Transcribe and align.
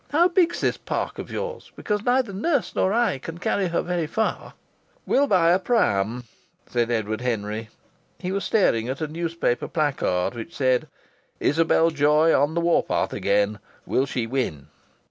How 0.09 0.29
big's 0.29 0.61
this 0.61 0.77
park 0.77 1.19
of 1.19 1.29
yours? 1.29 1.71
Because 1.75 2.03
neither 2.03 2.33
nurse 2.33 2.73
nor 2.75 2.91
I 2.91 3.19
can 3.19 3.37
carry 3.37 3.67
her 3.67 3.83
very 3.83 4.07
far." 4.07 4.55
"We'll 5.05 5.27
buy 5.27 5.51
a 5.51 5.59
pram," 5.59 6.23
said 6.65 6.89
Edward 6.89 7.21
Henry. 7.21 7.69
He 8.17 8.31
was 8.31 8.43
staring 8.43 8.89
at 8.89 8.99
a 9.01 9.07
newspaper 9.07 9.67
placard 9.67 10.33
which 10.33 10.55
said: 10.55 10.87
"Isabel 11.39 11.91
Joy 11.91 12.33
on 12.33 12.55
the 12.55 12.61
war 12.61 12.81
path 12.81 13.13
again. 13.13 13.59
Will 13.85 14.07
she 14.07 14.25
win?" 14.25 14.69